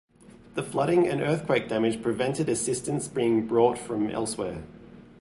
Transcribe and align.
The 0.55 0.63
flooding 0.63 1.07
and 1.07 1.21
earthquake 1.21 1.69
damage 1.69 2.01
prevented 2.01 2.49
assistance 2.49 3.07
being 3.07 3.45
brought 3.45 3.77
from 3.77 4.09
elsewhere. 4.09 4.63